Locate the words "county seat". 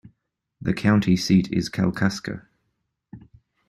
0.73-1.53